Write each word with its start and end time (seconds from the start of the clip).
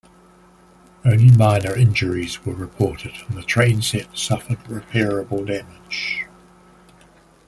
Only 1.05 1.29
minor 1.29 1.75
injuries 1.77 2.43
were 2.43 2.55
reported, 2.55 3.11
and 3.27 3.37
the 3.37 3.43
trainset 3.43 4.17
suffered 4.17 4.57
repairable 4.63 5.45
damage. 5.45 6.25